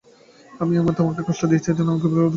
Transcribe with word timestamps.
জানি 0.57 0.73
আমি 0.81 0.91
তোমাকে 0.99 1.19
খুব 1.27 1.27
কষ্ট 1.29 1.41
দিয়েছি, 1.51 1.67
এর 1.71 1.77
জন্য 1.77 1.89
আমি 1.93 1.99
গভীরভাবে 2.03 2.19
দুঃখিত। 2.23 2.29